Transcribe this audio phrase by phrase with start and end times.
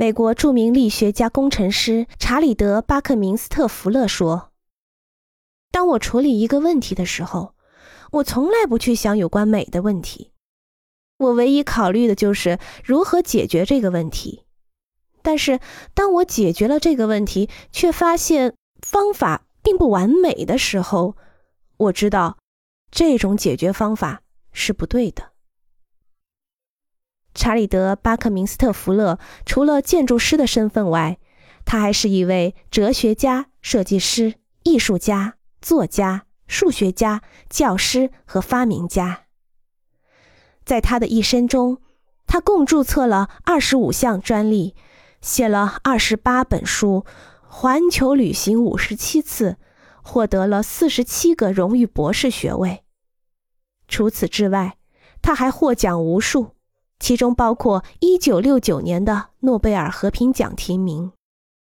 [0.00, 4.52] 美国著名力学家、工程师查理德·巴克明斯特·福勒说
[5.72, 7.56] ：“当我处理一个问题的时候，
[8.12, 10.30] 我从来不去想有关美的问题，
[11.16, 14.44] 我唯一考虑的就是如何解决这个问题。
[15.20, 15.58] 但是，
[15.94, 21.16] 当我解决了这个问题，却发现方法并不完美的时候，
[21.76, 22.38] 我知道
[22.92, 24.22] 这种解决方法
[24.52, 25.32] 是不对的。”
[27.48, 31.18] 查理德·巴克明斯特·福勒除了建筑师的身份外，
[31.64, 34.34] 他还是一位哲学家、设计师、
[34.64, 39.20] 艺术家、作家、数学家、教师和发明家。
[40.62, 41.78] 在他的一生中，
[42.26, 44.74] 他共注册了二十五项专利，
[45.22, 47.06] 写了二十八本书，
[47.46, 49.56] 环球旅行五十七次，
[50.02, 52.84] 获得了四十七个荣誉博士学位。
[53.88, 54.76] 除此之外，
[55.22, 56.57] 他还获奖无数。
[56.98, 61.12] 其中包括1969年的诺贝尔和平奖提名。